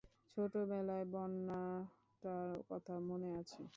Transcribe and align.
ছোট 0.37 0.53
বেলায় 0.69 1.05
বন্যাটার 1.13 2.49
কথা 2.69 2.93
মনে 3.07 3.29
আছে? 3.39 3.61